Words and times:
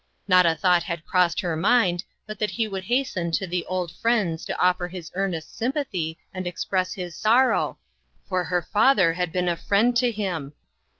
Not 0.27 0.47
a 0.47 0.55
thought 0.55 0.81
hud 0.85 1.05
crossed 1.05 1.41
her 1.41 1.55
mind 1.55 2.03
but 2.25 2.39
that 2.39 2.49
he 2.49 2.67
would 2.67 2.85
hasten 2.85 3.29
to 3.33 3.45
the 3.45 3.63
old 3.67 3.91
friends 3.91 4.43
to 4.45 4.57
offer 4.59 4.87
his 4.87 5.11
earnest 5.13 5.55
sym 5.55 5.73
pathy 5.73 6.17
and 6.33 6.47
express 6.47 6.93
his 6.95 7.15
sorrow, 7.15 7.77
for 8.27 8.45
her 8.45 8.63
father 8.63 9.13
had 9.13 9.31
been 9.31 9.47
a 9.47 9.55
friend 9.55 9.95
to 9.97 10.09
him. 10.09 10.53